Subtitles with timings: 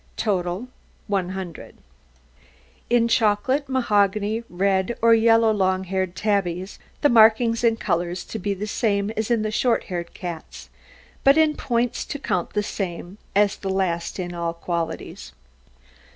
[0.17, 0.67] TOTAL
[1.05, 1.75] 100
[2.89, 8.55] In chocolate, mahogany, red, or yellow long haired tabbies, the markings and colours to be
[8.55, 10.71] the same as in the short haired cats;
[11.23, 15.33] but in points to count the same as the last in all qualities.